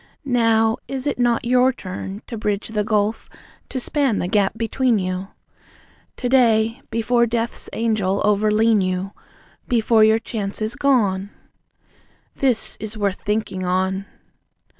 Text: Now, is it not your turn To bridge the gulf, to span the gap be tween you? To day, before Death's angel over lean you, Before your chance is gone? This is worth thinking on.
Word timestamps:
Now, 0.25 0.77
is 0.87 1.05
it 1.05 1.19
not 1.19 1.45
your 1.45 1.71
turn 1.71 2.23
To 2.25 2.35
bridge 2.35 2.69
the 2.69 2.83
gulf, 2.83 3.29
to 3.69 3.79
span 3.79 4.17
the 4.17 4.27
gap 4.27 4.53
be 4.57 4.67
tween 4.67 4.97
you? 4.97 5.27
To 6.17 6.27
day, 6.27 6.81
before 6.89 7.27
Death's 7.27 7.69
angel 7.71 8.19
over 8.25 8.51
lean 8.51 8.81
you, 8.81 9.11
Before 9.67 10.03
your 10.03 10.17
chance 10.17 10.59
is 10.59 10.75
gone? 10.75 11.29
This 12.35 12.77
is 12.79 12.97
worth 12.97 13.21
thinking 13.21 13.63
on. 13.63 14.07